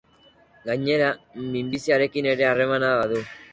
[0.69, 1.09] Gainera,
[1.51, 3.25] minbiziarekin ere harremana badu.